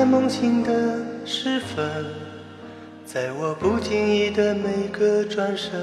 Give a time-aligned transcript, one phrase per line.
[0.00, 0.70] 在梦醒的
[1.26, 2.06] 时分，
[3.04, 5.78] 在我不经意的每个转身，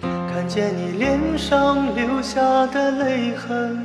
[0.00, 3.84] 看见你脸上留下的泪痕，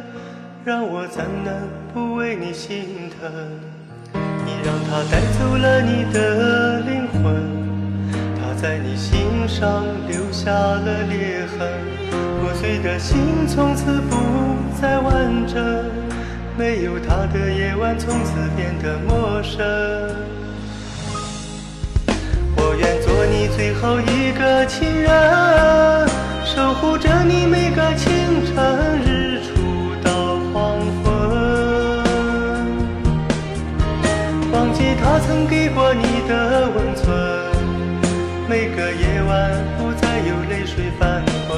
[0.64, 3.32] 让我怎能不为你心疼？
[4.46, 7.42] 你让他带走了你的灵魂，
[8.36, 11.68] 他在你心上留下了裂痕，
[12.12, 14.18] 破碎的心从此不
[14.80, 16.07] 再完整。
[16.58, 19.64] 没有他的夜晚，从此变得陌生。
[22.56, 26.10] 我愿做你最后一个情人，
[26.44, 28.56] 守护着你每个清晨，
[29.06, 31.06] 日出到黄昏。
[34.52, 37.06] 忘记他曾给过你的温存，
[38.50, 41.56] 每个夜晚不再有泪水翻滚。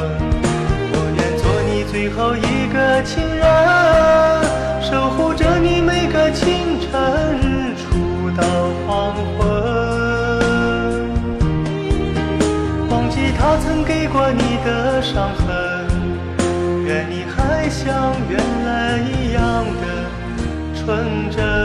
[0.92, 4.49] 我愿做你最后一个情人。
[4.90, 6.90] 守护着你每个清晨，
[7.38, 8.44] 日出到
[8.88, 9.38] 黄昏。
[12.90, 15.46] 忘记他曾给过你的伤痕，
[16.88, 20.10] 愿你还像原来一样的
[20.74, 21.59] 纯真。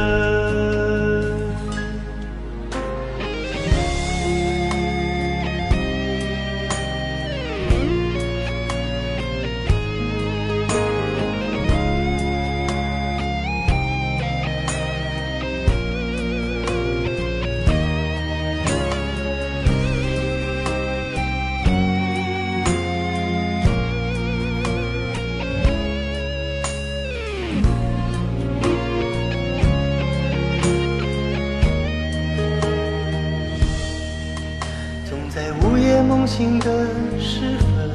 [35.30, 36.86] 在午夜梦醒的
[37.18, 37.90] 时分，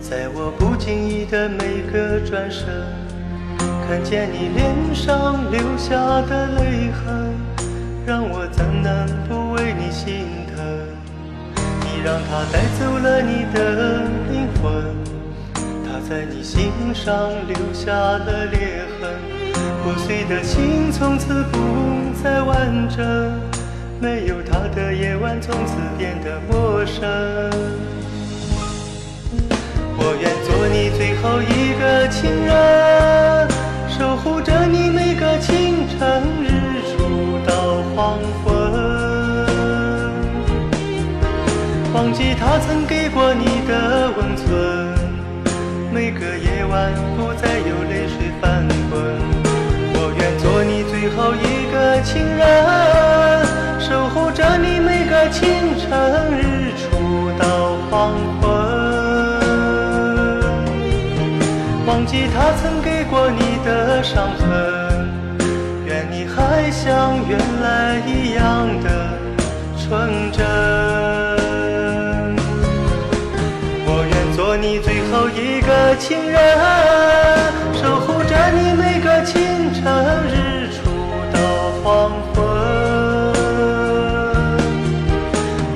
[0.00, 2.66] 在我不经意的每个转身，
[3.86, 7.32] 看见你脸上留下的泪痕，
[8.04, 10.64] 让我怎能不为你心疼？
[11.82, 14.94] 你让他带走了你的灵魂，
[15.84, 19.10] 他在你心上留下了裂痕，
[19.82, 21.58] 破碎的心从此不
[22.22, 23.53] 再完整。
[24.04, 27.00] 没有他的夜晚，从此变得陌生。
[29.96, 33.48] 我愿做你最后一个情人，
[33.88, 36.50] 守护着你每个清晨，日
[36.92, 38.44] 出到黄昏。
[41.94, 44.46] 忘记他曾给过你的温存，
[45.94, 48.30] 每个夜晚不再有泪水
[61.94, 65.08] 忘记他曾给过你的伤痕，
[65.86, 69.16] 愿你还像原来一样的
[69.78, 70.44] 纯真。
[73.86, 76.58] 我愿做你最后一个情人，
[77.80, 79.84] 守护着你每个清晨，
[80.26, 80.90] 日出
[81.32, 81.38] 到
[81.84, 82.42] 黄昏。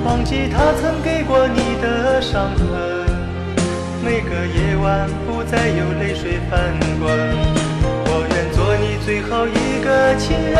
[0.03, 2.67] 忘记他曾给过你的伤痕，
[4.01, 7.09] 每个夜晚不再有泪水翻滚。
[8.05, 10.57] 我愿做你最后一个情人，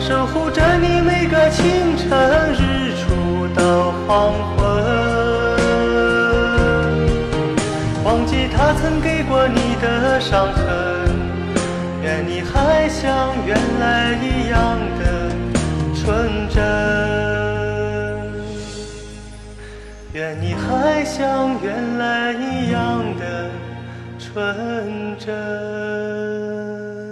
[0.00, 4.58] 守护着你每个清晨，日出到黄昏。
[8.04, 10.64] 忘记他曾给过你的伤痕，
[12.02, 15.23] 愿你还像原来一样的
[21.16, 23.48] 像原来一样的
[24.18, 27.03] 纯真。